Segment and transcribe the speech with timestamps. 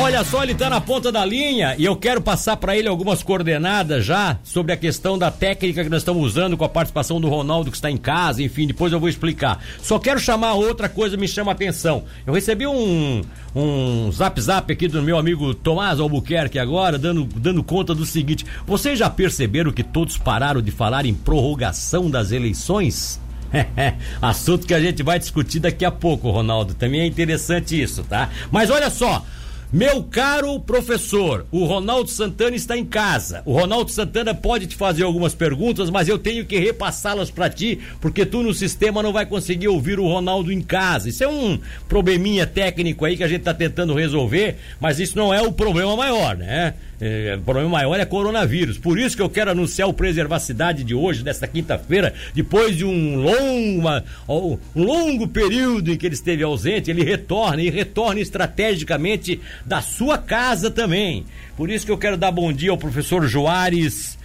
[0.00, 3.20] Olha só, ele tá na ponta da linha e eu quero passar para ele algumas
[3.20, 7.28] coordenadas já sobre a questão da técnica que nós estamos usando com a participação do
[7.28, 9.62] Ronaldo que está em casa, enfim, depois eu vou explicar.
[9.82, 12.04] Só quero chamar outra coisa me chama a atenção.
[12.24, 13.22] Eu recebi um
[13.56, 18.46] um zap zap aqui do meu amigo Tomás Albuquerque agora, dando, dando conta do seguinte:
[18.64, 23.20] vocês já perceberam que todos pararam de falar em prorrogação das eleições?
[24.22, 26.74] Assunto que a gente vai discutir daqui a pouco, Ronaldo.
[26.74, 28.30] Também é interessante isso, tá?
[28.50, 29.24] Mas olha só,
[29.70, 33.42] meu caro professor, o Ronaldo Santana está em casa.
[33.44, 37.78] O Ronaldo Santana pode te fazer algumas perguntas, mas eu tenho que repassá-las para ti,
[38.00, 41.10] porque tu no sistema não vai conseguir ouvir o Ronaldo em casa.
[41.10, 45.34] Isso é um probleminha técnico aí que a gente está tentando resolver, mas isso não
[45.34, 46.72] é o problema maior, né?
[47.00, 48.76] É, o problema maior é coronavírus.
[48.76, 52.84] Por isso que eu quero anunciar o Preservar Cidade de hoje, desta quinta-feira, depois de
[52.84, 58.20] um longo, uma, um longo período em que ele esteve ausente, ele retorna e retorna
[58.20, 61.24] estrategicamente da sua casa também.
[61.56, 64.18] Por isso que eu quero dar bom dia ao professor Joares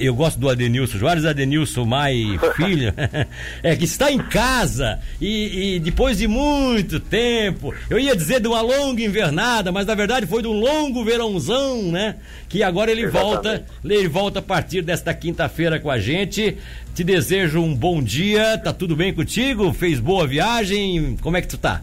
[0.00, 2.92] eu gosto do Adenilson, Juarez Adenilson Mai Filho,
[3.62, 8.48] é que está em casa e, e, depois de muito tempo, eu ia dizer de
[8.48, 12.09] uma longa invernada, mas na verdade foi de um longo verãozão, né?
[12.48, 13.32] Que agora ele Exatamente.
[13.32, 16.56] volta, ele volta a partir desta quinta-feira com a gente.
[16.94, 19.72] Te desejo um bom dia, tá tudo bem contigo?
[19.72, 21.16] Fez boa viagem?
[21.22, 21.82] Como é que tu tá?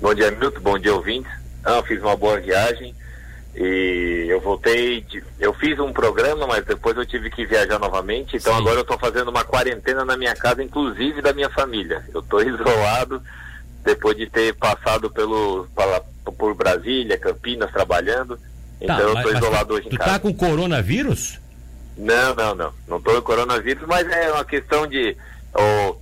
[0.00, 1.30] Bom dia, Milton, bom dia, ouvintes.
[1.64, 2.94] Ah, fiz uma boa viagem
[3.54, 8.36] e eu voltei, de, eu fiz um programa, mas depois eu tive que viajar novamente,
[8.36, 8.60] então Sim.
[8.60, 12.04] agora eu estou fazendo uma quarentena na minha casa, inclusive da minha família.
[12.14, 13.20] Eu estou isolado
[13.82, 16.00] depois de ter passado pelo pela,
[16.38, 18.38] por Brasília, Campinas trabalhando.
[18.86, 20.10] Tá, então eu estou isolado hoje tu em casa.
[20.10, 21.38] Tu tá com coronavírus?
[21.96, 22.72] Não, não, não.
[22.88, 25.16] Não estou com coronavírus, mas é uma questão de.
[25.54, 25.96] Oh,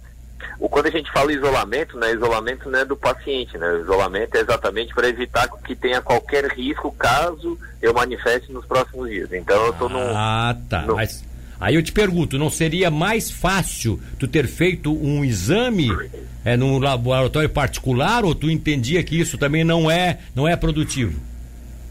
[0.60, 3.68] o, quando a gente fala isolamento, né, isolamento não é do paciente, né?
[3.72, 9.08] O isolamento é exatamente para evitar que tenha qualquer risco caso eu manifeste nos próximos
[9.08, 9.32] dias.
[9.32, 10.16] Então eu estou num.
[10.16, 10.82] Ah, tá.
[10.82, 10.94] No...
[10.94, 11.24] Mas
[11.60, 15.88] aí eu te pergunto, não seria mais fácil tu ter feito um exame
[16.44, 21.27] é, num laboratório particular ou tu entendia que isso também não é, não é produtivo?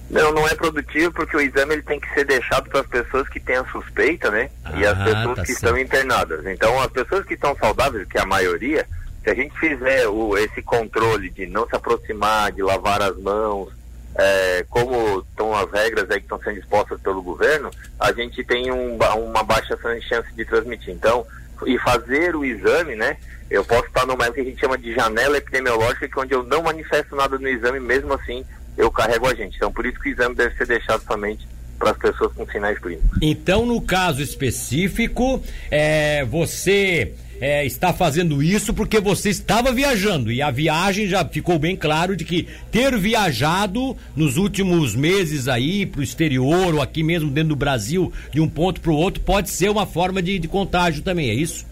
[0.09, 3.27] Não, não é produtivo porque o exame ele tem que ser deixado para as pessoas
[3.27, 4.49] que têm a suspeita, né?
[4.63, 5.63] Ah, e as ah, pessoas tá que certo.
[5.65, 6.45] estão internadas.
[6.45, 8.87] Então, as pessoas que estão saudáveis, que é a maioria,
[9.23, 13.69] se a gente fizer o, esse controle de não se aproximar, de lavar as mãos,
[14.15, 17.69] é, como estão as regras aí que estão sendo expostas pelo governo,
[17.99, 20.93] a gente tem um, uma baixa chance de transmitir.
[20.93, 21.25] Então,
[21.65, 23.17] e fazer o exame, né?
[23.49, 26.43] Eu posso estar numa que a gente chama de janela epidemiológica, que é onde eu
[26.43, 28.45] não manifesto nada no exame, mesmo assim
[28.77, 29.55] eu carrego a gente.
[29.57, 32.77] Então, por isso que o exame deve ser deixado somente para as pessoas com sinais
[32.79, 33.17] clínicos.
[33.21, 40.41] Então, no caso específico, é, você é, está fazendo isso porque você estava viajando e
[40.41, 45.99] a viagem já ficou bem claro de que ter viajado nos últimos meses aí para
[45.99, 49.49] o exterior ou aqui mesmo dentro do Brasil de um ponto para o outro pode
[49.49, 51.65] ser uma forma de, de contágio também, é isso?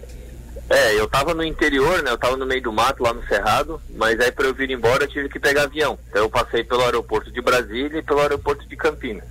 [0.69, 2.11] É, eu tava no interior, né?
[2.11, 5.03] Eu tava no meio do mato, lá no Cerrado, mas aí para eu vir embora
[5.03, 5.97] eu tive que pegar avião.
[6.09, 9.23] Então eu passei pelo aeroporto de Brasília e pelo aeroporto de Campinas.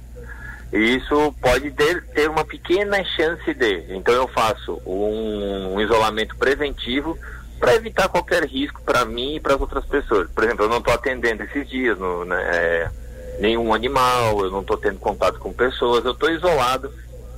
[0.72, 3.84] E isso pode ter, ter uma pequena chance de.
[3.88, 7.18] Então eu faço um, um isolamento preventivo
[7.58, 10.28] para evitar qualquer risco para mim e para as outras pessoas.
[10.30, 12.90] Por exemplo, eu não estou atendendo esses dias no, né, é,
[13.40, 16.92] nenhum animal, eu não estou tendo contato com pessoas, eu estou isolado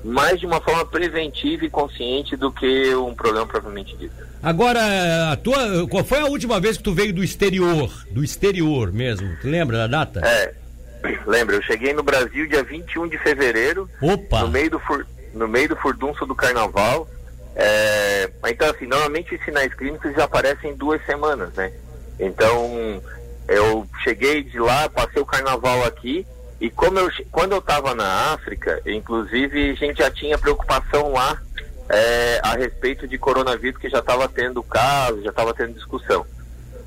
[0.05, 4.15] mais de uma forma preventiva e consciente do que um problema propriamente dito.
[4.43, 7.91] Agora, a tua, qual foi a última vez que tu veio do exterior?
[8.11, 9.37] Do exterior mesmo?
[9.41, 10.21] Tu lembra da data?
[10.25, 10.55] É,
[11.27, 13.89] lembra, eu cheguei no Brasil dia 21 de fevereiro.
[14.01, 14.43] Opa!
[14.43, 17.09] No meio do, fur, no meio do furdunço do carnaval.
[17.55, 21.73] É, então, assim, normalmente os sinais clínicos já aparecem em duas semanas, né?
[22.21, 23.03] Então,
[23.49, 26.27] eu cheguei de lá, passei o carnaval aqui,
[26.61, 31.41] e como eu, quando eu estava na África, inclusive, a gente já tinha preocupação lá
[31.89, 36.25] é, a respeito de coronavírus, que já estava tendo caso, já estava tendo discussão.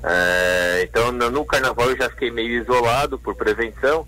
[0.02, 4.06] É, então, no, carnaval eu já fiquei meio isolado por prevenção.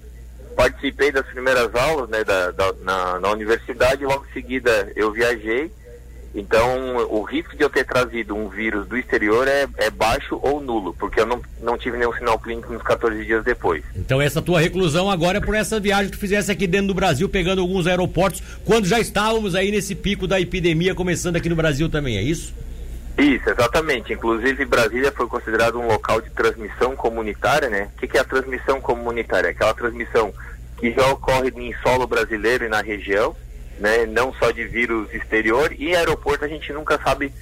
[0.56, 5.72] Participei das primeiras aulas né, da, da na, na universidade, logo em seguida eu viajei
[6.34, 10.62] então, o risco de eu ter trazido um vírus do exterior é, é baixo ou
[10.62, 13.84] nulo, porque eu não, não tive nenhum sinal clínico nos 14 dias depois.
[13.94, 16.94] Então, essa tua reclusão agora é por essa viagem que tu fizesse aqui dentro do
[16.94, 21.56] Brasil, pegando alguns aeroportos, quando já estávamos aí nesse pico da epidemia começando aqui no
[21.56, 22.54] Brasil também, é isso?
[23.18, 24.14] Isso, exatamente.
[24.14, 27.90] Inclusive, Brasília foi considerado um local de transmissão comunitária, né?
[27.94, 29.50] O que, que é a transmissão comunitária?
[29.50, 30.32] Aquela transmissão
[30.78, 33.36] que já ocorre em solo brasileiro e na região,
[33.78, 34.06] né?
[34.06, 37.32] Não só de vírus exterior e aeroporto a gente nunca sabe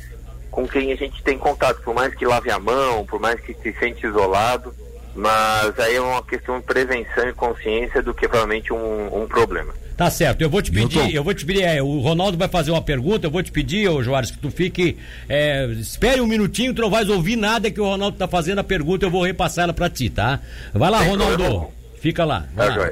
[0.50, 3.55] com quem a gente tem contato, por mais que lave a mão, por mais que
[3.55, 4.75] se sente isolado.
[5.15, 9.73] mas aí é uma questão de prevenção e consciência do que provavelmente um, um problema.
[10.00, 11.15] Tá certo, eu vou te pedir, Milton.
[11.15, 13.87] eu vou te pedir, é, o Ronaldo vai fazer uma pergunta, eu vou te pedir,
[13.87, 14.97] ô Joares, que tu fique,
[15.29, 18.65] é, espere um minutinho, tu não vais ouvir nada que o Ronaldo tá fazendo a
[18.65, 20.41] pergunta, eu vou repassar ela pra ti, tá?
[20.73, 21.69] Vai lá, Ronaldo,
[22.00, 22.47] fica lá.
[22.55, 22.91] Vai tá, lá.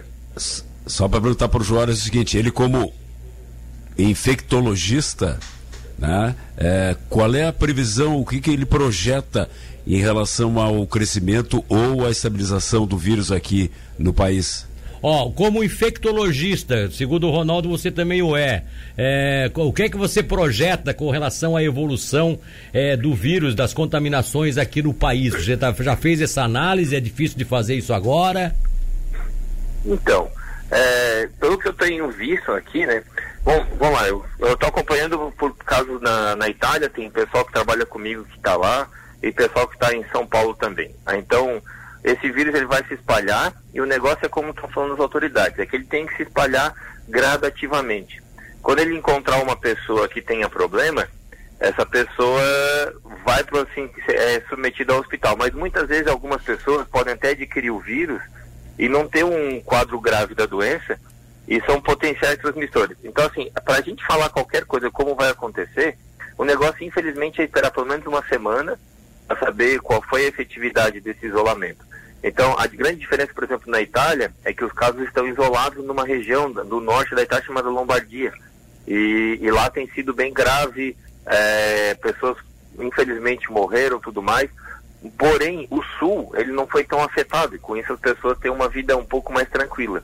[0.87, 2.93] Só para perguntar pro Joares o seguinte, ele como
[3.98, 5.38] infectologista,
[5.98, 9.48] né, é, qual é a previsão, o que, que ele projeta
[9.86, 14.68] em relação ao crescimento ou à estabilização do vírus aqui no país?
[15.02, 18.64] Ó, como infectologista, segundo o Ronaldo, você também o é.
[18.96, 22.38] é o que é que você projeta com relação à evolução
[22.72, 25.32] é, do vírus, das contaminações aqui no país?
[25.34, 26.96] Você tá, já fez essa análise?
[26.96, 28.54] É difícil de fazer isso agora?
[29.86, 30.28] Então,
[30.70, 33.02] é, pelo que eu tenho visto aqui, né?
[33.48, 37.86] Bom, vamos lá, eu, estou acompanhando por causa na, na Itália, tem pessoal que trabalha
[37.86, 38.86] comigo que está lá
[39.22, 40.94] e pessoal que está em São Paulo também.
[41.06, 41.62] Ah, então,
[42.04, 45.58] esse vírus ele vai se espalhar e o negócio é como estão falando as autoridades,
[45.58, 46.74] é que ele tem que se espalhar
[47.08, 48.22] gradativamente.
[48.60, 51.08] Quando ele encontrar uma pessoa que tenha problema,
[51.58, 52.42] essa pessoa
[53.24, 55.38] vai para assim, é submetida ao hospital.
[55.38, 58.20] Mas muitas vezes algumas pessoas podem até adquirir o vírus
[58.78, 61.00] e não ter um quadro grave da doença
[61.48, 62.98] e são potenciais transmissores.
[63.02, 65.96] Então, assim, para a gente falar qualquer coisa como vai acontecer,
[66.36, 68.78] o negócio, infelizmente, é esperar pelo menos uma semana
[69.26, 71.88] para saber qual foi a efetividade desse isolamento.
[72.22, 76.04] Então, a grande diferença, por exemplo, na Itália, é que os casos estão isolados numa
[76.04, 78.32] região do norte da Itália chamada Lombardia.
[78.86, 82.36] E, e lá tem sido bem grave, é, pessoas
[82.78, 84.50] infelizmente morreram tudo mais.
[85.16, 88.68] Porém, o sul, ele não foi tão afetado, e com isso as pessoas têm uma
[88.68, 90.02] vida um pouco mais tranquila.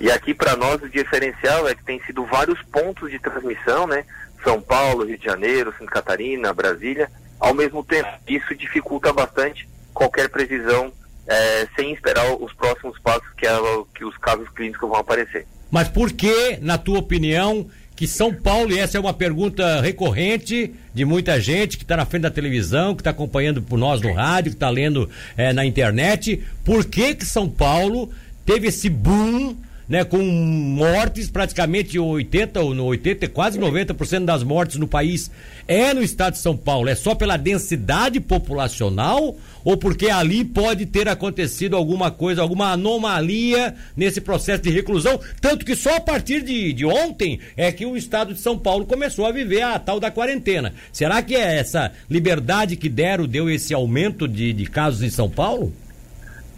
[0.00, 4.04] E aqui para nós o diferencial é que tem sido vários pontos de transmissão, né?
[4.42, 8.08] São Paulo, Rio de Janeiro, Santa Catarina, Brasília, ao mesmo tempo.
[8.26, 10.90] Isso dificulta bastante qualquer previsão
[11.26, 13.52] é, sem esperar os próximos passos que, é,
[13.94, 15.46] que os casos clínicos vão aparecer.
[15.70, 20.74] Mas por que, na tua opinião, que São Paulo, e essa é uma pergunta recorrente
[20.94, 24.14] de muita gente que está na frente da televisão, que está acompanhando por nós no
[24.14, 28.10] rádio, que está lendo é, na internet, por que que São Paulo
[28.46, 29.54] teve esse boom
[29.90, 35.32] né, com mortes, praticamente 80 ou 80, quase 90% das mortes no país
[35.66, 36.88] é no estado de São Paulo.
[36.88, 43.74] É só pela densidade populacional ou porque ali pode ter acontecido alguma coisa, alguma anomalia
[43.96, 45.18] nesse processo de reclusão?
[45.40, 48.86] Tanto que só a partir de, de ontem é que o estado de São Paulo
[48.86, 50.72] começou a viver a tal da quarentena.
[50.92, 55.28] Será que é essa liberdade que deram deu esse aumento de, de casos em São
[55.28, 55.72] Paulo?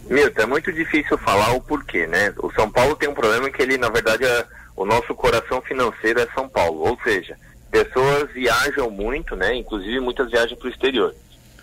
[0.09, 2.33] Milton, é muito difícil falar o porquê, né?
[2.39, 4.45] O São Paulo tem um problema que ele, na verdade, é,
[4.75, 6.81] o nosso coração financeiro é São Paulo.
[6.87, 7.37] Ou seja,
[7.71, 9.55] pessoas viajam muito, né?
[9.55, 11.15] Inclusive muitas viajam para o exterior.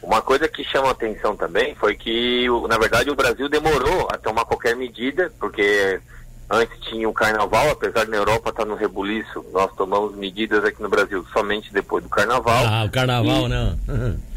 [0.02, 4.46] Uma coisa que chama atenção também foi que, na verdade, o Brasil demorou a tomar
[4.46, 6.00] qualquer medida, porque
[6.48, 10.64] antes tinha o carnaval, apesar de na Europa estar tá no rebuliço, nós tomamos medidas
[10.64, 12.64] aqui no Brasil somente depois do carnaval.
[12.66, 14.20] Ah, o carnaval, e, não.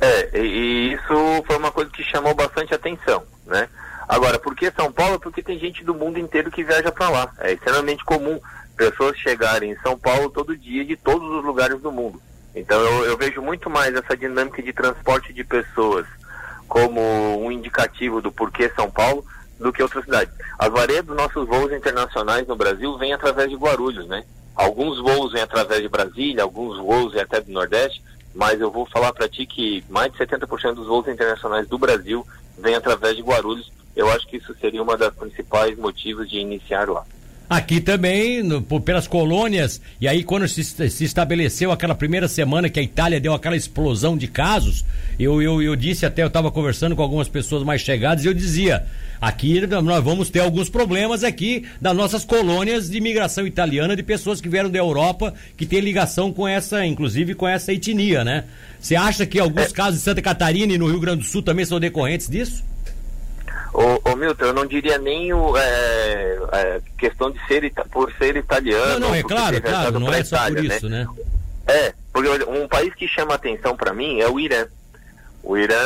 [0.00, 3.68] é, e, isso foi uma coisa que chamou bastante atenção né?
[4.08, 5.18] Agora, por que São Paulo?
[5.18, 7.32] Porque tem gente do mundo inteiro que viaja para lá.
[7.38, 8.38] É extremamente comum
[8.76, 12.20] pessoas chegarem em São Paulo todo dia de todos os lugares do mundo.
[12.54, 16.06] Então eu, eu vejo muito mais essa dinâmica de transporte de pessoas
[16.68, 17.00] como
[17.42, 19.24] um indicativo do porquê São Paulo
[19.58, 20.32] do que outras cidades.
[20.58, 24.24] As vareias dos nossos voos internacionais no Brasil vêm através de Guarulhos, né?
[24.54, 28.02] Alguns voos vêm através de Brasília, alguns voos vêm até do Nordeste,
[28.34, 32.26] mas eu vou falar para ti que mais de 70% dos voos internacionais do Brasil
[32.58, 33.72] vem através de Guarulhos.
[33.96, 37.04] Eu acho que isso seria uma das principais motivos de iniciar lá.
[37.48, 42.78] Aqui também, no, pelas colônias, e aí quando se, se, estabeleceu aquela primeira semana que
[42.78, 44.84] a Itália deu aquela explosão de casos,
[45.18, 48.34] eu, eu, eu disse até, eu estava conversando com algumas pessoas mais chegadas e eu
[48.34, 48.84] dizia,
[49.18, 54.42] aqui nós vamos ter alguns problemas aqui das nossas colônias de imigração italiana, de pessoas
[54.42, 58.44] que vieram da Europa, que tem ligação com essa, inclusive com essa etnia, né?
[58.78, 59.72] Você acha que alguns é.
[59.72, 62.62] casos em Santa Catarina e no Rio Grande do Sul também são decorrentes disso?
[63.72, 68.36] Ô, ô Milton, eu não diria nem o, é, é, questão de ser por ser
[68.36, 69.00] italiano.
[69.00, 71.04] Não, não, é claro, claro, não é só Itália, por isso, né?
[71.04, 71.24] né?
[71.66, 74.66] É, porque um país que chama atenção para mim é o Irã.
[75.42, 75.76] O Irã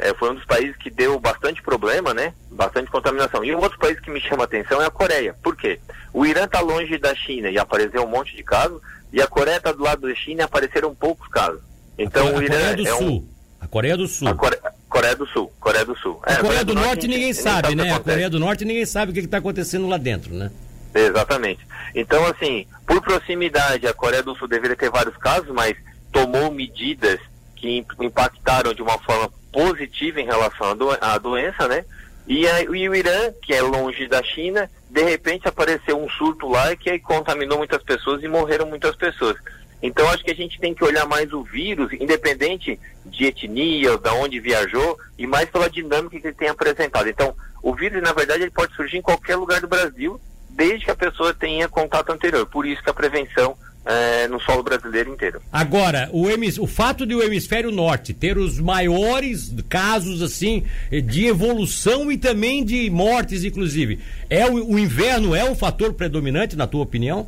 [0.00, 2.34] é, foi um dos países que deu bastante problema, né?
[2.50, 3.44] Bastante contaminação.
[3.44, 5.34] E um outro país que me chama atenção é a Coreia.
[5.42, 5.78] Por quê?
[6.12, 8.80] O Irã está longe da China e apareceu um monte de casos,
[9.12, 11.60] e a Coreia está do lado da China e apareceram poucos casos.
[11.96, 13.08] Então a o Irã Coreia do é Sul.
[13.08, 13.28] um...
[13.60, 14.28] A Coreia do Sul.
[14.28, 15.50] A Coreia, Coreia do Sul.
[15.58, 16.20] Coreia do Sul.
[16.22, 17.94] A é, Coreia, do, do, Norte, Norte ninguém, sabe, sabe né?
[17.94, 20.50] A Coreia do Norte ninguém sabe o que está acontecendo lá dentro, né?
[20.94, 21.66] Exatamente.
[21.94, 25.74] Então, assim, por proximidade, a Coreia do Sul deveria ter vários casos, mas
[26.12, 27.18] tomou medidas
[27.56, 31.86] que impactaram de uma forma positiva em relação à doença, né?
[32.28, 36.48] E, a, e, o Irã, que é longe da China, de repente apareceu um surto
[36.48, 39.38] lá que contaminou muitas pessoas e morreram muitas pessoas.
[39.82, 44.14] Então acho que a gente tem que olhar mais o vírus, independente de etnia, da
[44.14, 47.08] onde viajou, e mais pela dinâmica que ele tem apresentado.
[47.08, 50.90] Então, o vírus, na verdade, ele pode surgir em qualquer lugar do Brasil, desde que
[50.90, 52.46] a pessoa tenha contato anterior.
[52.46, 55.42] Por isso que a prevenção é, no solo brasileiro inteiro.
[55.52, 60.64] Agora, o, o fato de o hemisfério norte ter os maiores casos assim
[61.04, 63.98] de evolução e também de mortes, inclusive,
[64.30, 67.26] é o, o inverno é o fator predominante na tua opinião?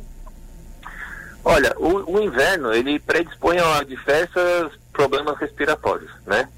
[1.47, 6.49] Olha, o, o inverno ele predispõe a diversos problemas respiratórios, né?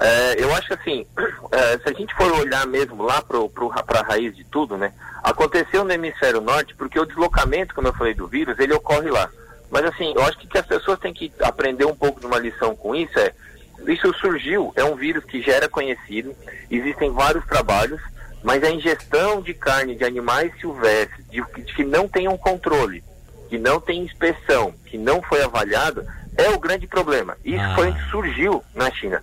[0.00, 1.06] É, eu acho que assim,
[1.50, 4.92] é, se a gente for olhar mesmo lá para a raiz de tudo, né?
[5.24, 9.28] Aconteceu no hemisfério norte porque o deslocamento, como eu falei, do vírus, ele ocorre lá.
[9.72, 12.38] Mas assim, eu acho que, que as pessoas têm que aprender um pouco de uma
[12.38, 13.34] lição com isso é,
[13.88, 16.34] isso surgiu, é um vírus que já era conhecido,
[16.70, 18.00] existem vários trabalhos,
[18.42, 23.02] mas a ingestão de carne de animais silvestres, de, de que não tenham controle,
[23.48, 27.36] que não tem inspeção, que não foi avaliado, é o grande problema.
[27.44, 27.74] Isso ah.
[27.74, 29.22] foi surgiu na China.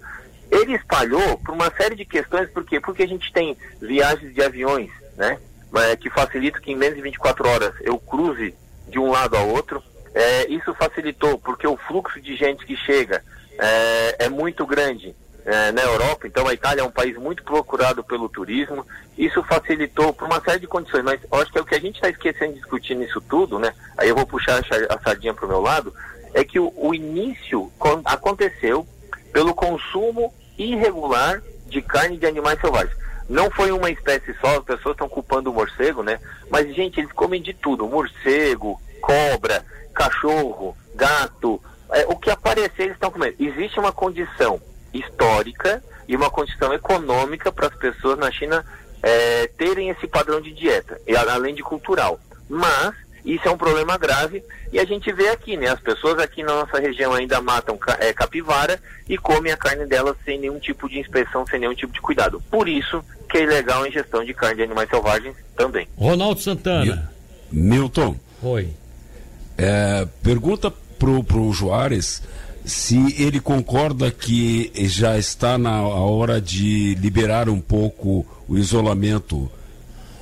[0.51, 2.79] Ele espalhou por uma série de questões, por quê?
[2.79, 5.39] Porque a gente tem viagens de aviões, né?
[5.75, 8.55] É, que facilita que em menos de 24 horas eu cruze
[8.87, 9.83] de um lado ao outro.
[10.13, 13.21] É, isso facilitou porque o fluxo de gente que chega
[13.59, 15.13] é, é muito grande
[15.45, 18.85] é, na Europa, então a Itália é um país muito procurado pelo turismo.
[19.15, 21.95] Isso facilitou por uma série de condições, mas acho que é o que a gente
[21.95, 23.71] está esquecendo de discutir nisso tudo, né?
[23.95, 24.59] Aí eu vou puxar
[24.89, 25.93] a sardinha para o meu lado,
[26.33, 27.71] é que o, o início
[28.05, 28.87] aconteceu
[29.31, 32.97] pelo consumo irregular de carne de animais selvagens.
[33.29, 36.19] Não foi uma espécie só, as pessoas estão culpando o morcego, né?
[36.49, 41.61] Mas, gente, eles comem de tudo: morcego, cobra, cachorro, gato.
[41.91, 43.35] É, o que aparecer, eles estão comendo.
[43.39, 44.59] Existe uma condição
[44.99, 48.65] histórica e uma condição econômica para as pessoas na China
[49.01, 50.99] é, terem esse padrão de dieta,
[51.29, 52.19] além de cultural.
[52.49, 52.93] Mas
[53.25, 55.67] isso é um problema grave e a gente vê aqui, né?
[55.67, 60.15] As pessoas aqui na nossa região ainda matam é, capivara e comem a carne delas
[60.23, 62.41] sem nenhum tipo de inspeção, sem nenhum tipo de cuidado.
[62.51, 65.87] Por isso que é ilegal a ingestão de carne de animais selvagens também.
[65.97, 67.11] Ronaldo Santana.
[67.51, 68.15] Milton.
[68.43, 68.69] Oi.
[69.57, 72.21] É, pergunta pro, pro Juarez
[72.65, 79.49] se ele concorda que já está na hora de liberar um pouco o isolamento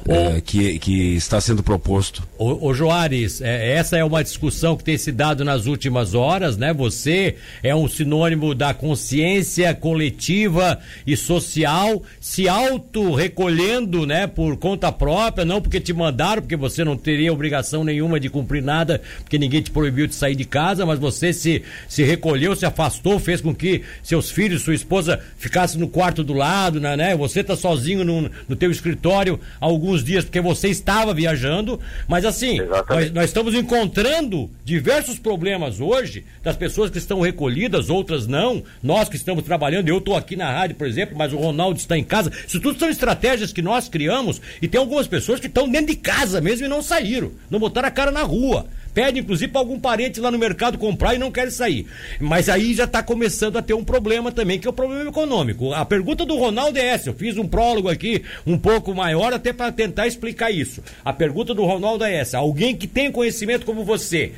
[0.07, 2.23] é, que, que está sendo proposto.
[2.37, 6.57] Ô, ô Joares, é, essa é uma discussão que tem se dado nas últimas horas,
[6.57, 6.73] né?
[6.73, 14.27] Você é um sinônimo da consciência coletiva e social se auto-recolhendo, né?
[14.27, 18.63] Por conta própria, não porque te mandaram, porque você não teria obrigação nenhuma de cumprir
[18.63, 22.65] nada, porque ninguém te proibiu de sair de casa, mas você se, se recolheu, se
[22.65, 26.95] afastou, fez com que seus filhos, sua esposa ficassem no quarto do lado, né?
[26.95, 27.15] né?
[27.15, 32.25] Você tá sozinho no, no teu escritório alguns alguns dias porque você estava viajando, mas
[32.25, 32.59] assim,
[32.89, 39.07] nós, nós, estamos encontrando diversos problemas hoje das pessoas que estão recolhidas, outras não, nós
[39.07, 42.03] que estamos trabalhando, eu estou aqui na rádio, por exemplo, mas o Ronaldo está em
[42.03, 42.31] casa.
[42.47, 45.95] Isso tudo são estratégias que nós criamos e tem algumas pessoas que estão dentro de
[45.95, 49.79] casa mesmo e não saíram, não botaram a cara na rua pede inclusive para algum
[49.79, 51.87] parente lá no mercado comprar e não quer sair.
[52.19, 55.73] Mas aí já está começando a ter um problema também, que é o problema econômico.
[55.73, 59.51] A pergunta do Ronaldo é essa, eu fiz um prólogo aqui um pouco maior até
[59.51, 60.83] para tentar explicar isso.
[61.03, 64.33] A pergunta do Ronaldo é essa: alguém que tem conhecimento como você,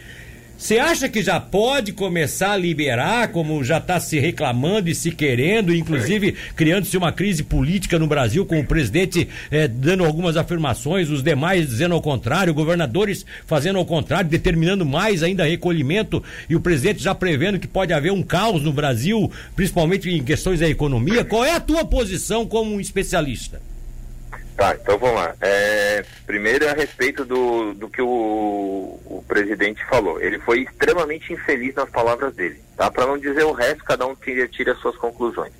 [0.57, 5.11] você acha que já pode começar a liberar, como já está se reclamando e se
[5.11, 11.09] querendo, inclusive criando-se uma crise política no Brasil, com o presidente eh, dando algumas afirmações,
[11.09, 16.61] os demais dizendo ao contrário, governadores fazendo ao contrário, determinando mais ainda recolhimento e o
[16.61, 21.25] presidente já prevendo que pode haver um caos no Brasil, principalmente em questões da economia?
[21.25, 23.61] Qual é a tua posição como um especialista?
[24.55, 25.35] Tá, então vamos lá.
[25.41, 28.07] É, primeiro a respeito do, do que o,
[29.05, 30.21] o presidente falou.
[30.21, 32.89] Ele foi extremamente infeliz nas palavras dele, tá?
[32.89, 35.51] Para não dizer o resto, cada um tira, tira as suas conclusões.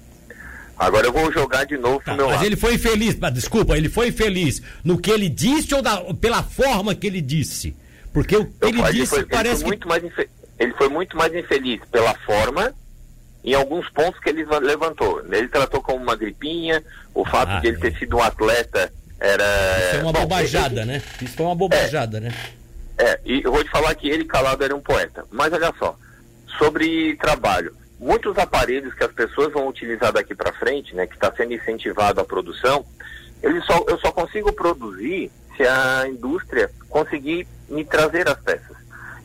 [0.78, 2.46] Agora eu vou jogar de novo tá, pro meu mas lado.
[2.46, 6.96] ele foi infeliz, desculpa, ele foi infeliz no que ele disse ou da, pela forma
[6.96, 7.76] que ele disse?
[8.14, 9.88] Porque o que ele disse foi, parece ele foi, que...
[9.88, 12.74] muito ele foi muito mais infeliz pela forma
[13.46, 15.24] em alguns pontos que ele levantou.
[15.32, 16.84] Ele tratou como uma gripinha,
[17.14, 19.46] o fato ah, de ele ter sido um atleta era.
[19.88, 20.92] Isso é uma Bom, bobajada, ele...
[20.94, 21.02] né?
[21.22, 22.34] Isso foi uma bobajada, é, né?
[22.98, 25.26] É, e eu vou te falar que ele calado era um poeta.
[25.32, 25.96] Mas olha só,
[26.58, 27.76] sobre trabalho.
[28.00, 32.20] Muitos aparelhos que as pessoas vão utilizar daqui para frente, né, que está sendo incentivado
[32.20, 32.86] a produção,
[33.42, 38.75] eles só, eu só consigo produzir se a indústria conseguir me trazer as peças.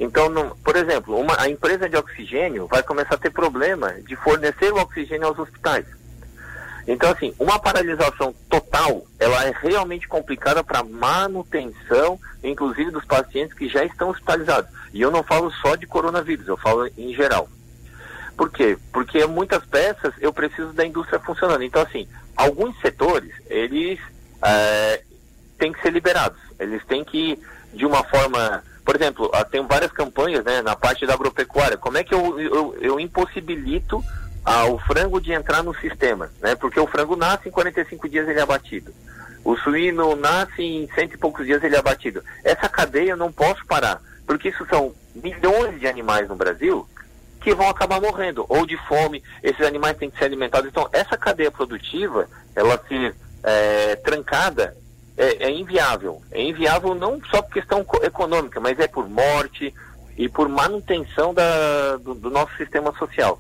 [0.01, 4.17] Então, não, por exemplo, uma, a empresa de oxigênio vai começar a ter problema de
[4.17, 5.85] fornecer o oxigênio aos hospitais.
[6.89, 13.69] Então, assim, uma paralisação total, ela é realmente complicada para manutenção, inclusive dos pacientes que
[13.69, 14.71] já estão hospitalizados.
[14.93, 17.47] E eu não falo só de coronavírus, eu falo em geral.
[18.39, 18.79] Por quê?
[18.91, 21.63] Porque muitas peças eu preciso da indústria funcionando.
[21.63, 24.01] Então, assim, alguns setores, eles
[24.43, 25.03] é,
[25.59, 26.41] têm que ser liberados.
[26.59, 27.39] Eles têm que,
[27.75, 28.65] de uma forma.
[28.85, 31.77] Por exemplo, ah, tem várias campanhas né, na parte da agropecuária.
[31.77, 34.03] Como é que eu, eu, eu impossibilito
[34.45, 36.31] ah, o frango de entrar no sistema?
[36.41, 36.55] Né?
[36.55, 38.93] Porque o frango nasce em 45 dias ele é abatido.
[39.45, 42.23] O suíno nasce em cento e poucos dias ele é abatido.
[42.45, 46.87] Essa cadeia eu não posso parar, porque isso são milhões de animais no Brasil
[47.41, 50.69] que vão acabar morrendo, ou de fome, esses animais têm que ser alimentados.
[50.69, 54.77] Então, essa cadeia produtiva, ela ser é, trancada,
[55.21, 56.23] é, é, inviável.
[56.31, 59.75] É inviável não só por questão econômica, mas é por morte
[60.17, 63.39] e por manutenção da, do, do nosso sistema social.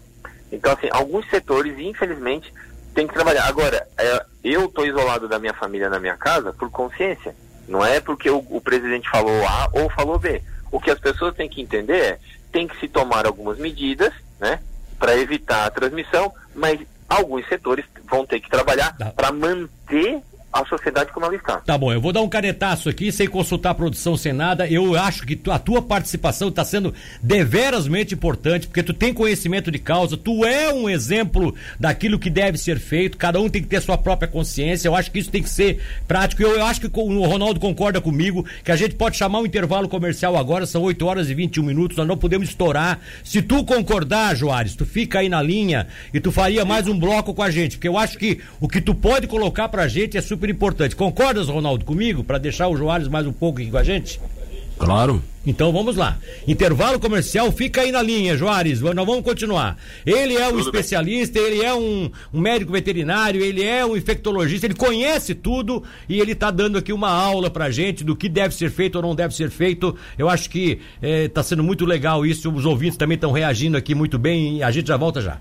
[0.53, 2.53] Então, assim, alguns setores, infelizmente,
[2.95, 3.47] têm que trabalhar.
[3.47, 7.35] Agora, é, eu estou isolado da minha família na minha casa por consciência.
[7.67, 10.43] Não é porque o, o presidente falou A ou falou B.
[10.71, 12.19] O que as pessoas têm que entender é
[12.53, 14.61] tem que se tomar algumas medidas, né,
[14.99, 20.21] para evitar a transmissão, mas alguns setores vão ter que trabalhar para manter
[20.52, 21.61] a sociedade como ela está.
[21.61, 24.66] Tá bom, eu vou dar um canetaço aqui sem consultar a produção sem nada.
[24.66, 26.92] Eu acho que tu, a tua participação está sendo
[27.23, 32.59] deverasmente importante, porque tu tem conhecimento de causa, tu é um exemplo daquilo que deve
[32.59, 34.88] ser feito, cada um tem que ter sua própria consciência.
[34.88, 36.42] Eu acho que isso tem que ser prático.
[36.42, 39.88] Eu, eu acho que o Ronaldo concorda comigo que a gente pode chamar um intervalo
[39.88, 42.99] comercial agora, são 8 horas e 21 minutos, nós não podemos estourar.
[43.23, 47.33] Se tu concordar, Joares, tu fica aí na linha e tu faria mais um bloco
[47.33, 50.21] com a gente, porque eu acho que o que tu pode colocar pra gente é
[50.21, 50.97] super super importante.
[50.97, 52.25] Concordas, Ronaldo, comigo?
[52.25, 54.18] Para deixar o Joales mais um pouco aqui com a gente?
[54.78, 55.23] Claro.
[55.47, 56.16] Então vamos lá.
[56.49, 58.80] Intervalo comercial, fica aí na linha, Joares.
[58.80, 59.76] Nós vamos continuar.
[60.06, 61.52] Ele é um tudo especialista, bem.
[61.52, 66.32] ele é um, um, médico veterinário, ele é um infectologista, ele conhece tudo e ele
[66.32, 69.35] está dando aqui uma aula pra gente do que deve ser feito ou não deve
[69.35, 69.94] ser feito.
[70.16, 72.50] Eu acho que está eh, sendo muito legal isso.
[72.50, 75.38] Os ouvintes também estão reagindo aqui muito bem e a gente já volta já.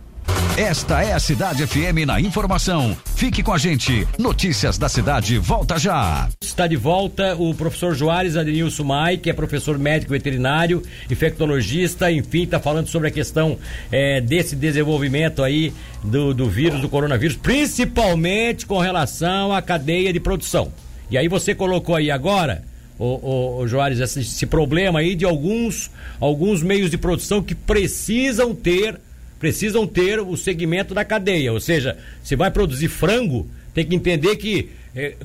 [0.60, 2.94] Esta é a Cidade FM na informação.
[3.16, 4.06] Fique com a gente.
[4.18, 6.28] Notícias da cidade, volta já.
[6.42, 12.44] Está de volta o professor Joares Adenilson Mai, que é professor médico veterinário, infectologista, enfim,
[12.44, 13.58] está falando sobre a questão
[13.90, 20.20] é, desse desenvolvimento aí do, do vírus, do coronavírus, principalmente com relação à cadeia de
[20.20, 20.74] produção.
[21.10, 22.66] E aí você colocou aí agora
[23.00, 28.54] o, o, Joares, esse, esse, problema aí de alguns, alguns meios de produção que precisam
[28.54, 29.00] ter
[29.40, 31.54] precisam ter o segmento da cadeia.
[31.54, 35.16] Ou seja, se vai produzir frango, tem que entender que é,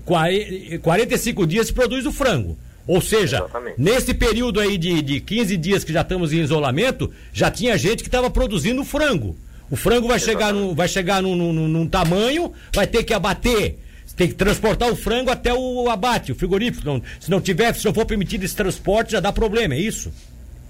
[0.81, 2.57] 45 dias se produz o frango.
[2.87, 3.81] Ou seja, Exatamente.
[3.81, 8.03] nesse período aí de, de 15 dias que já estamos em isolamento, já tinha gente
[8.03, 9.37] que estava produzindo frango.
[9.71, 13.79] O frango vai chegar, no, vai chegar num, num, num, tamanho, vai ter que abater.
[14.15, 16.87] Tem que transportar o frango até o abate, o frigorífico.
[16.87, 20.13] Não, se não tiver, se não for permitido esse transporte, já dá problema, é isso?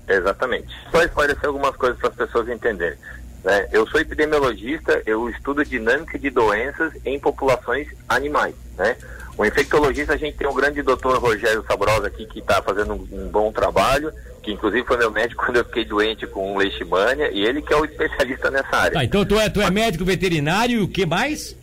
[0.08, 0.68] Exatamente.
[0.90, 2.96] Só esclarecer algumas coisas para as pessoas entenderem.
[3.44, 3.68] Né?
[3.70, 8.54] Eu sou epidemiologista, eu estudo dinâmica de doenças em populações animais.
[8.76, 8.96] Né?
[9.36, 13.08] O infectologista, a gente tem o grande doutor Rogério Sabrosa aqui, que está fazendo um,
[13.12, 14.10] um, bom trabalho,
[14.42, 17.76] que inclusive foi meu médico quando eu fiquei doente com leishmania, e ele que é
[17.76, 18.92] o especialista nessa área.
[18.92, 21.54] Tá, então tu é, tu é médico veterinário e o que mais?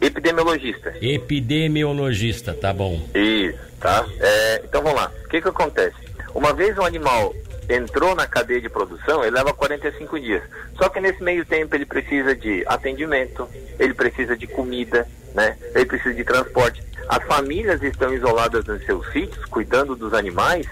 [0.00, 0.92] Epidemiologista.
[1.00, 3.00] Epidemiologista, tá bom.
[3.14, 4.04] Isso, tá?
[4.20, 5.10] É, então vamos lá.
[5.24, 5.96] O que que acontece?
[6.34, 7.32] Uma vez um animal
[7.68, 10.42] entrou na cadeia de produção, ele leva 45 dias.
[10.76, 13.48] Só que nesse meio tempo ele precisa de atendimento,
[13.78, 15.56] ele precisa de comida, né?
[15.74, 16.82] Ele precisa de transporte.
[17.08, 20.66] As famílias estão isoladas nos seus sítios, cuidando dos animais,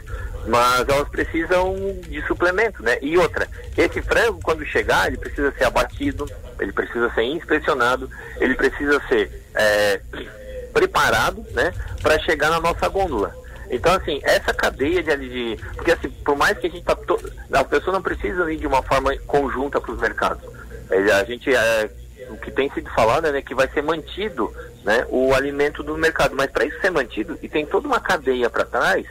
[0.46, 1.74] mas elas precisam
[2.09, 2.98] de suplemento, né?
[3.03, 6.26] E outra, esse frango quando chegar, ele precisa ser abatido,
[6.59, 10.00] ele precisa ser inspecionado, ele precisa ser é,
[10.72, 11.72] preparado, né?
[12.03, 13.39] Para chegar na nossa gôndola.
[13.70, 17.18] Então, assim, essa cadeia de, de porque assim, por mais que a gente tá to,
[17.52, 20.42] as pessoas não precisam ir de uma forma conjunta para os mercados.
[20.90, 21.90] É, a gente é,
[22.30, 24.52] o que tem sido falado é né, que vai ser mantido
[24.85, 28.50] né, o alimento do mercado, mas para isso ser mantido, e tem toda uma cadeia
[28.50, 29.06] para trás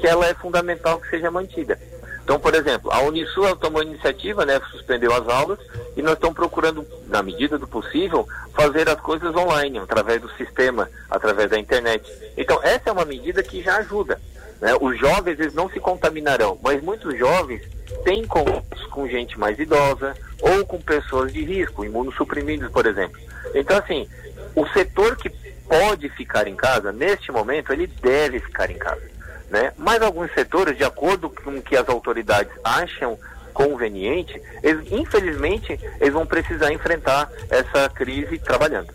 [0.00, 1.78] que ela é fundamental que seja mantida.
[2.24, 5.58] Então, por exemplo, a Unisul tomou a iniciativa, né, suspendeu as aulas
[5.96, 10.88] e nós estamos procurando, na medida do possível, fazer as coisas online, através do sistema,
[11.10, 12.10] através da internet.
[12.36, 14.20] Então, essa é uma medida que já ajuda.
[14.60, 14.72] Né?
[14.80, 17.62] Os jovens eles não se contaminarão, mas muitos jovens
[18.04, 23.20] têm contatos com gente mais idosa ou com pessoas de risco, imunossuprimidos, por exemplo.
[23.54, 24.08] Então, assim,
[24.54, 25.28] o setor que
[25.68, 29.11] pode ficar em casa, neste momento, ele deve ficar em casa.
[29.52, 29.70] Né?
[29.76, 33.18] Mas alguns setores, de acordo com o que as autoridades acham
[33.52, 38.88] conveniente, eles, infelizmente, eles vão precisar enfrentar essa crise trabalhando.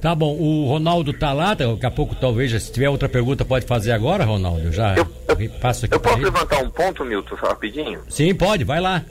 [0.00, 3.66] Tá bom, o Ronaldo tá lá, daqui a pouco talvez, se tiver outra pergunta, pode
[3.66, 4.62] fazer agora, Ronaldo.
[4.62, 6.24] Eu já Eu, eu, passo aqui eu posso ele.
[6.24, 8.00] levantar um ponto, Milton, rapidinho?
[8.08, 9.04] Sim, pode, vai lá.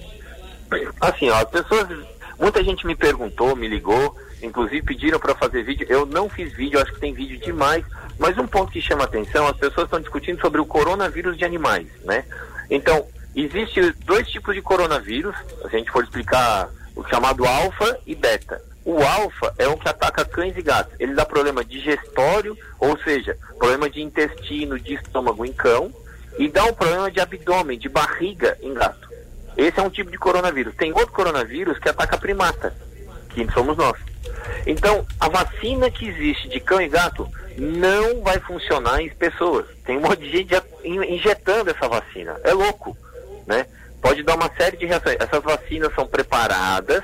[1.00, 1.88] Assim, ó, as pessoas.
[2.40, 5.86] Muita gente me perguntou, me ligou, inclusive pediram para fazer vídeo.
[5.88, 7.86] Eu não fiz vídeo, acho que tem vídeo demais.
[8.20, 11.88] Mas um ponto que chama atenção, as pessoas estão discutindo sobre o coronavírus de animais,
[12.04, 12.26] né?
[12.70, 18.14] Então, existe dois tipos de coronavírus, se a gente for explicar o chamado alfa e
[18.14, 18.62] beta.
[18.84, 20.94] O alfa é o que ataca cães e gatos.
[21.00, 25.94] Ele dá problema digestório, ou seja, problema de intestino, de estômago em cão,
[26.38, 29.08] e dá um problema de abdômen, de barriga em gato.
[29.56, 30.76] Esse é um tipo de coronavírus.
[30.76, 32.76] Tem outro coronavírus que ataca primata,
[33.30, 34.09] que somos nós.
[34.66, 39.66] Então, a vacina que existe de cão e gato não vai funcionar em pessoas.
[39.86, 42.40] Tem um monte de gente injetando essa vacina.
[42.44, 42.96] É louco,
[43.46, 43.66] né?
[44.02, 45.18] Pode dar uma série de reações.
[45.20, 47.04] Essas vacinas são preparadas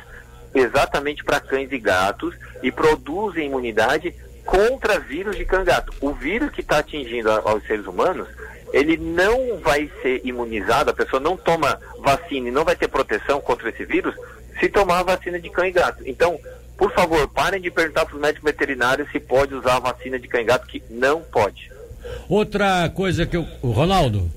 [0.53, 2.33] exatamente para cães e gatos
[2.63, 5.91] e produzem imunidade contra vírus de cão e gato.
[5.99, 8.27] O vírus que está atingindo a- aos seres humanos,
[8.71, 13.41] ele não vai ser imunizado, a pessoa não toma vacina e não vai ter proteção
[13.41, 14.15] contra esse vírus
[14.59, 16.01] se tomar a vacina de cão e gato.
[16.05, 16.39] Então,
[16.77, 20.27] por favor, parem de perguntar para os médicos veterinários se pode usar a vacina de
[20.27, 21.71] cão e gato, que não pode.
[22.29, 23.45] Outra coisa que eu.
[23.61, 24.29] O Ronaldo.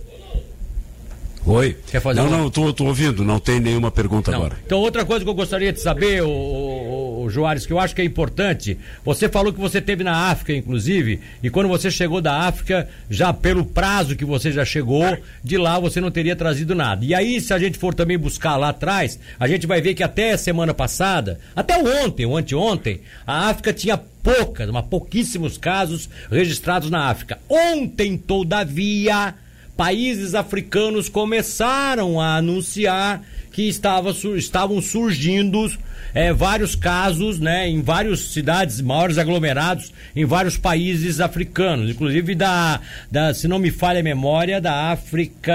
[1.46, 1.76] Oi?
[1.90, 4.38] Quer fazer não, uma- não, tô ouvindo, não tem nenhuma pergunta Não.
[4.38, 4.58] agora.
[4.66, 7.94] Então, outra coisa que eu gostaria de saber, o, o, o Joares, que eu acho
[7.94, 12.20] que é importante, você falou que você teve na África, inclusive, e quando você chegou
[12.20, 16.74] da África, já pelo prazo que você já chegou, de lá você não teria trazido
[16.74, 17.04] nada.
[17.04, 20.02] E aí, se a gente for também buscar lá atrás, a gente vai ver que
[20.02, 26.90] até semana passada, até ontem, ou anteontem, a África tinha poucas, mas pouquíssimos casos registrados
[26.90, 27.38] na África.
[27.48, 29.34] Ontem, todavia,
[29.78, 35.70] países africanos começaram a anunciar que estava, estavam surgindo
[36.12, 42.80] eh, vários casos, né, em várias cidades, maiores aglomerados, em vários países africanos, inclusive da,
[43.08, 45.54] da, se não me falha a memória, da África,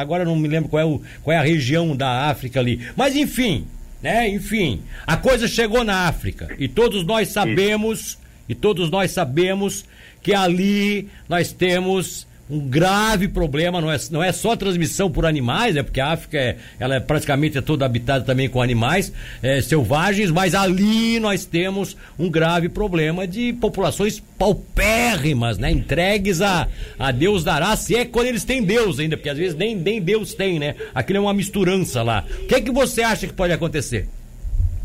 [0.00, 3.14] agora não me lembro qual é, o, qual é a região da África ali, mas
[3.14, 3.68] enfim,
[4.02, 9.84] né, enfim, a coisa chegou na África e todos nós sabemos, e todos nós sabemos
[10.24, 15.74] que ali nós temos um grave problema, não é, não é só transmissão por animais,
[15.74, 15.82] né?
[15.82, 20.30] Porque a África é, ela é praticamente é toda habitada também com animais é, selvagens,
[20.30, 25.70] mas ali nós temos um grave problema de populações paupérrimas, né?
[25.70, 29.54] Entregues a, a Deus dará, se é quando eles têm Deus ainda, porque às vezes
[29.54, 30.74] nem, nem Deus tem, né?
[30.94, 32.24] Aquilo é uma misturança lá.
[32.42, 34.08] O que é que você acha que pode acontecer?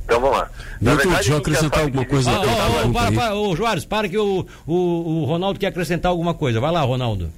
[0.04, 0.49] Então vamos lá.
[0.82, 4.17] Verdade, deixa eu acrescentar alguma coisa ó, ó, pergunta para, para, ô, Juarez, para que
[4.17, 6.60] o, o, o Ronaldo quer acrescentar alguma coisa.
[6.60, 7.32] Vai lá, Ronaldo.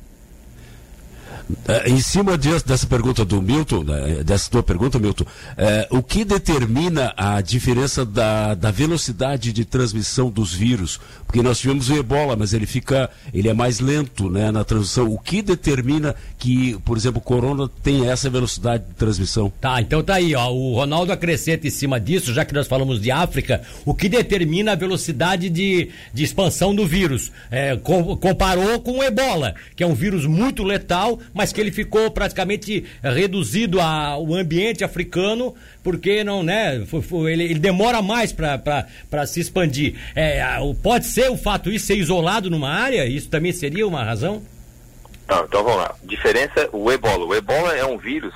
[1.67, 5.25] É, em cima de- dessa pergunta do Milton, né, dessa tua pergunta, Milton,
[5.57, 10.99] é, o que determina a diferença da, da velocidade de transmissão dos vírus?
[11.25, 15.11] Porque nós tivemos o ebola, mas ele fica, ele é mais lento né, na transmissão.
[15.11, 19.51] O que determina que, por exemplo, o corona tem essa velocidade de transmissão?
[19.59, 20.49] Tá, então tá aí, ó.
[20.51, 24.71] O Ronaldo acrescenta em cima disso, já que nós falamos de África, o que determina
[24.71, 27.31] a velocidade de, de expansão do vírus.
[27.51, 31.69] É, com- comparou com o ebola, que é um vírus muito letal, mas que ele
[31.69, 36.81] ficou praticamente reduzido ao ambiente africano, porque não, né?
[37.29, 39.95] ele, ele demora mais para se expandir.
[40.15, 40.41] É,
[40.81, 43.05] pode ser o fato de ser isolado numa área?
[43.05, 44.41] Isso também seria uma razão?
[45.23, 45.93] Então vamos lá.
[46.05, 47.25] Diferença, o ebola.
[47.25, 48.33] O ebola é um vírus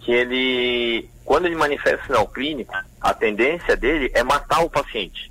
[0.00, 5.27] que ele, quando ele manifesta sinal clínico, a tendência dele é matar o paciente?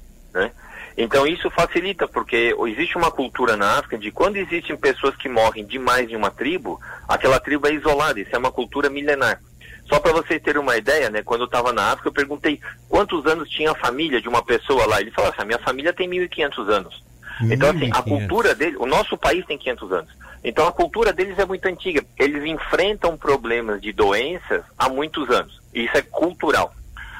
[0.97, 5.63] Então isso facilita, porque existe uma cultura na África de quando existem pessoas que morrem
[5.63, 9.39] demais em uma tribo, aquela tribo é isolada, isso é uma cultura milenar.
[9.87, 11.21] Só para vocês terem uma ideia, né?
[11.23, 14.85] Quando eu estava na África, eu perguntei quantos anos tinha a família de uma pessoa
[14.85, 14.99] lá.
[14.99, 17.03] Ele falou assim, a minha família tem 1.500 anos.
[17.43, 18.03] Então, assim, a 1.500.
[18.03, 20.11] cultura dele, o nosso país tem 500 anos.
[20.43, 22.03] Então, a cultura deles é muito antiga.
[22.19, 25.61] Eles enfrentam problemas de doenças há muitos anos.
[25.73, 26.73] E isso é cultural.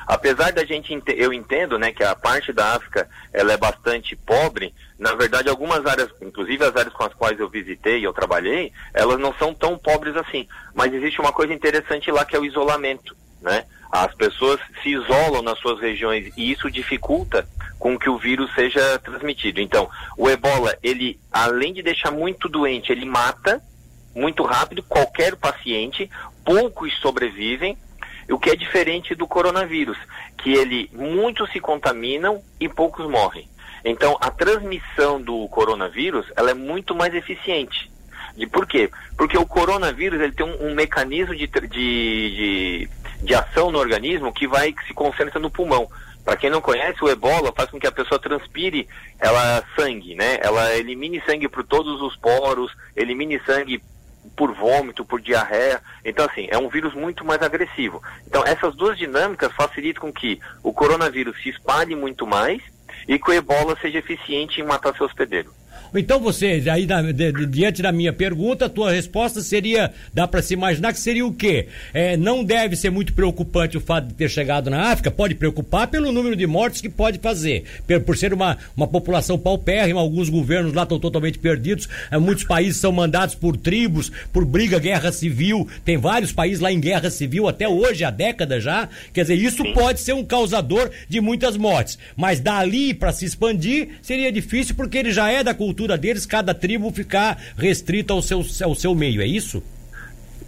[0.08, 4.16] Apesar da gente, ente- eu entendo, né, que a parte da África, ela é bastante
[4.16, 8.14] pobre, na verdade, algumas áreas, inclusive as áreas com as quais eu visitei e eu
[8.14, 10.48] trabalhei, elas não são tão pobres assim.
[10.74, 13.66] Mas existe uma coisa interessante lá que é o isolamento, né?
[13.92, 19.00] As pessoas se isolam nas suas regiões e isso dificulta com que o vírus seja
[19.00, 19.62] transmitido.
[19.62, 23.62] Então, o ebola, ele, além de deixar muito doente, ele mata
[24.16, 26.10] muito rápido qualquer paciente,
[26.44, 27.78] poucos sobrevivem,
[28.30, 29.98] o que é diferente do coronavírus,
[30.38, 33.48] que ele muitos se contaminam e poucos morrem.
[33.84, 37.90] Então, a transmissão do coronavírus, ela é muito mais eficiente.
[38.36, 38.90] De por quê?
[39.18, 42.90] Porque o coronavírus ele tem um, um mecanismo de, de, de,
[43.24, 45.88] de ação no organismo que vai que se concentra no pulmão.
[46.24, 48.88] Para quem não conhece, o ebola faz com que a pessoa transpire
[49.18, 50.38] ela sangue, né?
[50.42, 53.82] Ela elimine sangue por todos os poros, elimine sangue
[54.38, 55.82] por vômito, por diarreia.
[56.06, 58.02] Então, assim, é um vírus muito mais agressivo.
[58.26, 62.62] Então, essas duas dinâmicas facilitam com que o coronavírus se espalhe muito mais
[63.08, 65.52] e que o ebola seja eficiente em matar seu hospedeiro.
[65.96, 70.28] Então você, aí da, de, de, diante da minha pergunta, a tua resposta seria, dá
[70.28, 71.68] para se imaginar que seria o quê?
[71.94, 75.88] É, não deve ser muito preocupante o fato de ter chegado na África, pode preocupar
[75.88, 80.30] pelo número de mortes que pode fazer, por, por ser uma, uma população paupérrima, alguns
[80.30, 85.12] governos lá estão totalmente perdidos, é, muitos países são mandados por tribos, por briga, guerra
[85.12, 89.36] civil, tem vários países lá em guerra civil até hoje, há décadas já, quer dizer,
[89.36, 89.74] isso Sim.
[89.74, 94.98] pode ser um causador de muitas mortes, mas dali para se expandir seria difícil porque
[94.98, 98.96] ele já é da cultura cultura deles, cada tribo ficar restrita ao seu, ao seu
[98.96, 99.62] meio, é isso?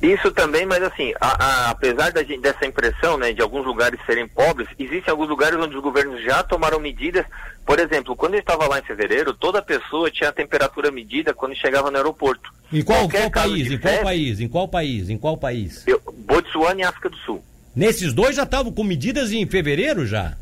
[0.02, 4.28] Isso também, mas assim, a, a, apesar da, dessa impressão né, de alguns lugares serem
[4.28, 7.26] pobres, existem alguns lugares onde os governos já tomaram medidas.
[7.66, 11.54] Por exemplo, quando eu estava lá em fevereiro, toda pessoa tinha a temperatura medida quando
[11.56, 12.50] chegava no aeroporto.
[12.72, 13.70] Em qual, qual país?
[13.70, 14.40] Em qual país?
[14.40, 15.10] Em qual país?
[15.10, 15.84] Em qual país?
[15.86, 17.44] Eu, Botsuana e África do Sul.
[17.76, 20.36] Nesses dois já estavam com medidas em fevereiro já?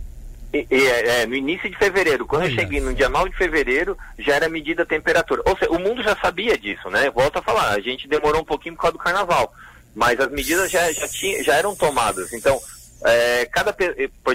[0.70, 2.52] E, é, é, no início de fevereiro, quando Olha.
[2.52, 5.42] eu cheguei no dia 9 de fevereiro, já era medida a temperatura.
[5.46, 7.10] Ou seja, o mundo já sabia disso, né?
[7.12, 9.54] Volto a falar, a gente demorou um pouquinho por causa do carnaval.
[9.96, 12.32] Mas as medidas já, já, tinha, já eram tomadas.
[12.34, 12.60] Então,
[13.06, 13.76] é, cada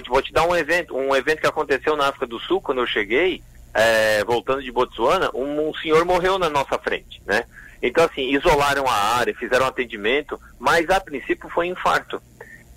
[0.07, 2.87] vou te dar um evento, um evento que aconteceu na África do Sul, quando eu
[2.87, 3.41] cheguei,
[3.73, 7.45] é, voltando de Botsuana, um, um senhor morreu na nossa frente, né?
[7.81, 12.21] Então, assim, isolaram a área, fizeram atendimento, mas a princípio foi infarto,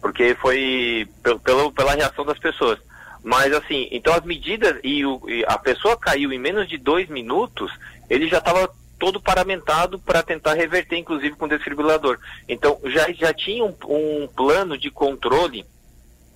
[0.01, 1.09] porque foi
[1.45, 2.79] pelo, pela reação das pessoas.
[3.27, 7.09] Mas assim, então as medidas e, o, e a pessoa caiu em menos de dois
[7.09, 7.73] minutos,
[8.09, 12.21] ele já estava todo paramentado para tentar reverter, inclusive com desfibrilador.
[12.49, 15.67] Então já, já tinha um, um plano de controle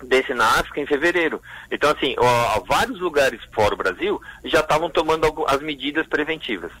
[0.03, 1.41] desse na África em fevereiro.
[1.71, 6.73] Então, assim, ó, vários lugares fora o Brasil já estavam tomando as medidas preventivas.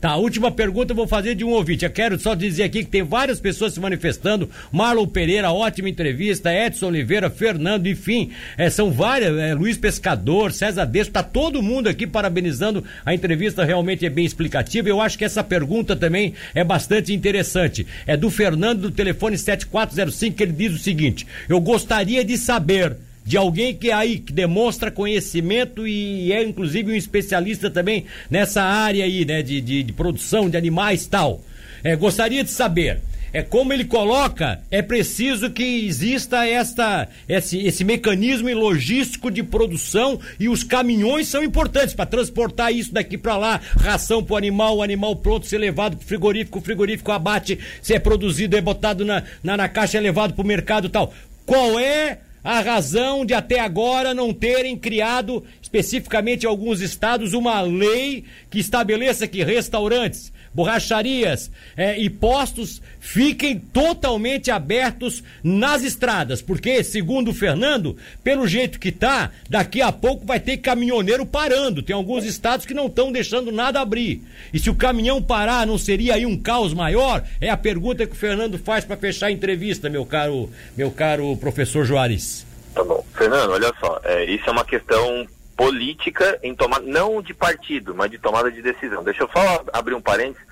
[0.00, 1.84] Tá, a última pergunta eu vou fazer de um ouvinte.
[1.84, 4.48] Eu quero só dizer aqui que tem várias pessoas se manifestando.
[4.70, 6.52] Marlon Pereira, ótima entrevista.
[6.52, 9.36] Edson Oliveira, Fernando, enfim, é, são várias.
[9.38, 12.84] É, Luiz Pescador, César Desco, tá todo mundo aqui parabenizando.
[13.04, 14.88] A entrevista realmente é bem explicativa.
[14.88, 17.86] Eu acho que essa pergunta também é bastante interessante.
[18.06, 22.96] É do Fernando do telefone 7405 que ele diz o seguinte: Eu gostaria de saber
[23.26, 28.62] de alguém que é aí que demonstra conhecimento e é inclusive um especialista também nessa
[28.62, 31.42] área aí, né, de, de, de produção de animais tal.
[31.82, 33.00] É, gostaria de saber.
[33.32, 40.18] É como ele coloca, é preciso que exista esta, esse, esse mecanismo logístico de produção
[40.40, 44.76] e os caminhões são importantes para transportar isso daqui para lá, ração para o animal,
[44.76, 49.04] o animal pronto ser levado para frigorífico, o frigorífico abate, se é produzido, é botado
[49.04, 51.12] na, na, na caixa, é levado para o mercado tal.
[51.44, 57.60] Qual é a razão de até agora não terem criado, especificamente em alguns estados, uma
[57.60, 66.82] lei que estabeleça que restaurantes, borracharias eh, e postos fiquem totalmente abertos nas estradas, porque,
[66.82, 71.82] segundo o Fernando, pelo jeito que tá, daqui a pouco vai ter caminhoneiro parando.
[71.82, 74.22] Tem alguns estados que não estão deixando nada abrir.
[74.52, 77.22] E se o caminhão parar, não seria aí um caos maior?
[77.38, 81.36] É a pergunta que o Fernando faz para fechar a entrevista, meu caro, meu caro
[81.36, 82.46] professor Juarez.
[82.74, 83.04] Tá bom.
[83.14, 88.10] Fernando, olha só, é, isso é uma questão política em tomar, não de partido, mas
[88.10, 89.02] de tomada de decisão.
[89.02, 90.46] Deixa eu só abrir um parênteses.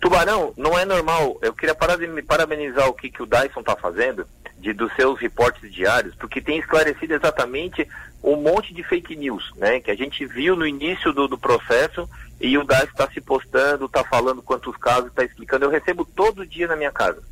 [0.00, 1.38] Tubarão, não é normal.
[1.42, 4.26] Eu queria parabenizar o que, que o Dyson está fazendo
[4.58, 7.88] de, dos seus reportes diários, porque tem esclarecido exatamente
[8.22, 9.80] um monte de fake news, né?
[9.80, 12.08] Que a gente viu no início do, do processo
[12.40, 15.64] e o Dyson está se postando, está falando quantos casos, está explicando.
[15.64, 17.22] Eu recebo todo dia na minha casa.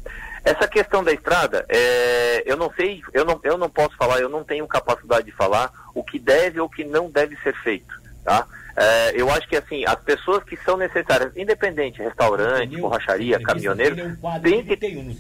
[0.46, 4.28] Essa questão da estrada, é, eu não sei, eu não, eu não posso falar, eu
[4.28, 7.92] não tenho capacidade de falar o que deve ou o que não deve ser feito,
[8.24, 8.46] tá?
[8.76, 13.96] É, eu acho que assim, as pessoas que são necessárias, independente, restaurante, borracharia, caminhoneiro,
[14.40, 15.18] tem que...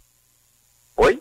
[0.96, 1.20] Oi?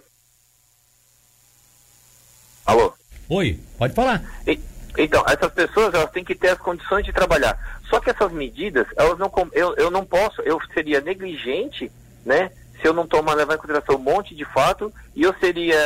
[2.67, 2.93] Alô?
[3.27, 4.21] Oi, pode falar.
[4.45, 4.59] E,
[4.99, 7.81] então, essas pessoas elas têm que ter as condições de trabalhar.
[7.89, 11.91] Só que essas medidas, elas não eu, eu não posso, eu seria negligente,
[12.23, 12.51] né?
[12.81, 15.77] Se eu não tomar levar em consideração um monte de fato, e eu seria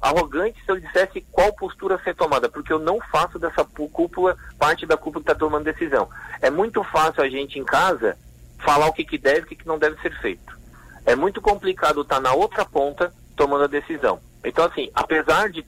[0.00, 4.86] arrogante se eu dissesse qual postura ser tomada, porque eu não faço dessa cúpula parte
[4.86, 6.08] da cúpula que está tomando decisão.
[6.40, 8.16] É muito fácil a gente em casa
[8.58, 10.56] falar o que, que deve e o que, que não deve ser feito.
[11.04, 14.20] É muito complicado estar tá na outra ponta tomando a decisão.
[14.42, 15.66] Então, assim, apesar de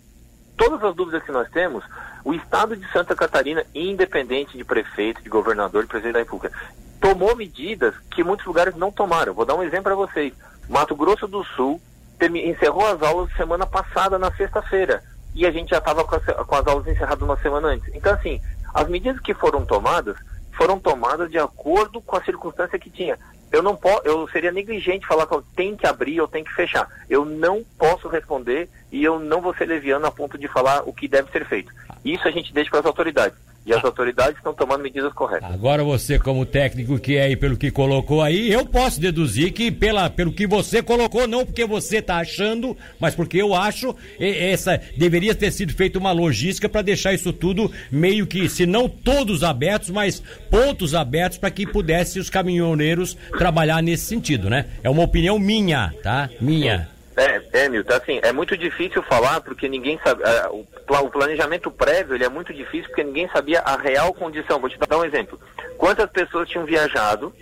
[0.57, 1.85] todas as dúvidas que nós temos,
[2.25, 6.57] o Estado de Santa Catarina, independente de prefeito, de governador, de presidente da República,
[7.01, 9.35] tomou medidas que muitos lugares não tomaram.
[9.35, 10.33] Vou dar um exemplo para vocês.
[10.69, 11.81] Mato Grosso do Sul
[12.21, 15.03] encerrou as aulas semana passada, na sexta-feira.
[15.35, 17.95] e a gente já estava com, as aulas encerradas uma semana antes.
[17.95, 18.41] Então, assim,
[18.73, 20.17] as medidas que foram tomadas
[20.53, 23.19] foram tomadas de acordo com a circunstância que tinha.
[23.53, 26.89] Eu não posso, eu seria negligente falar que tenho que abrir ou tenho que fechar.
[27.09, 30.93] Eu não posso responder e eu não vou ser leviano a ponto de falar o
[30.93, 31.73] que deve ser feito.
[32.05, 33.39] Isso a gente deixa para as autoridades.
[33.67, 35.53] E as autoridades estão tomando medidas corretas.
[35.53, 39.73] Agora você, como técnico que é e pelo que colocou aí, eu posso deduzir que
[39.73, 44.81] pela, pelo que você colocou, não porque você está achando, mas porque eu acho essa
[44.97, 49.43] deveria ter sido feita uma logística para deixar isso tudo meio que, se não todos
[49.43, 54.67] abertos, mas pontos abertos para que pudesse os caminhoneiros trabalhar nesse sentido, né?
[54.85, 56.31] É uma opinião minha, tá?
[56.41, 56.89] Minha.
[57.17, 60.23] É, é, Milton, assim, é muito difícil falar porque ninguém sabe.
[60.23, 60.67] Uh, o,
[61.11, 64.61] planejamento prévio ele é muito difícil porque ninguém sabia a real condição.
[64.61, 65.39] Vou te dar um exemplo.
[65.77, 67.33] Quantas pessoas tinham viajado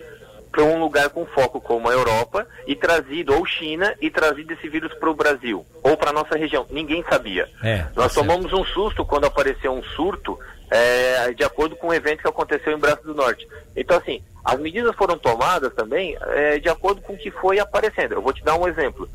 [0.51, 4.69] para um lugar com foco como a Europa e trazido, ou China, e trazido esse
[4.69, 6.65] vírus para o Brasil, ou para a nossa região?
[6.71, 7.49] Ninguém sabia.
[7.63, 10.39] É, tá Nós tomamos um susto quando apareceu um surto
[10.71, 13.47] é, de acordo com o evento que aconteceu em Braço do Norte.
[13.77, 18.13] Então, assim, as medidas foram tomadas também é, de acordo com o que foi aparecendo.
[18.13, 19.09] Eu vou te dar um exemplo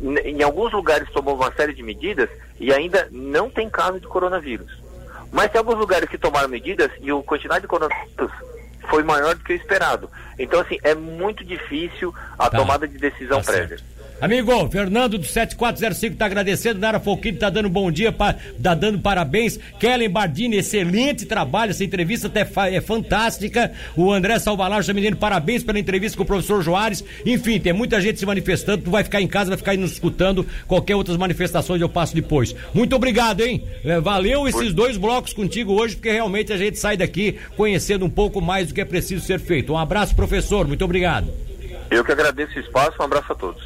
[0.00, 4.80] em alguns lugares tomou uma série de medidas e ainda não tem caso de coronavírus.
[5.30, 8.32] Mas tem alguns lugares que tomaram medidas e a quantidade de coronavírus
[8.88, 10.10] foi maior do que o esperado.
[10.38, 12.58] Então, assim, é muito difícil a tá.
[12.58, 13.78] tomada de decisão tá prévia.
[13.78, 13.99] Certo.
[14.20, 18.98] Amigo, Fernando do 7405 tá agradecendo, Nara Folquini tá dando bom dia, pa, tá dando
[18.98, 19.58] parabéns.
[19.78, 23.72] Kellen Bardini, excelente trabalho, essa entrevista até é fantástica.
[23.96, 27.02] O André Salvalar já me dando parabéns pela entrevista com o professor Joares.
[27.24, 29.92] Enfim, tem muita gente se manifestando, tu vai ficar em casa, vai ficar aí nos
[29.92, 30.46] escutando.
[30.68, 32.54] Qualquer outras manifestações eu passo depois.
[32.74, 33.64] Muito obrigado, hein?
[33.82, 38.10] É, valeu esses dois blocos contigo hoje, porque realmente a gente sai daqui conhecendo um
[38.10, 39.72] pouco mais do que é preciso ser feito.
[39.72, 41.32] Um abraço, professor, muito obrigado.
[41.90, 43.62] Eu que agradeço o espaço, um abraço a todos.